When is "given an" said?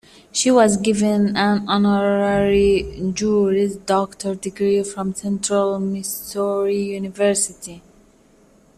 0.77-1.69